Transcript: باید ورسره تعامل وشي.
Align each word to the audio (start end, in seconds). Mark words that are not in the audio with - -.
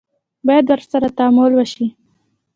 باید 0.47 0.65
ورسره 0.71 1.07
تعامل 1.17 1.51
وشي. 1.55 1.87